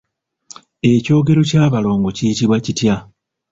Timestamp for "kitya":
2.65-2.95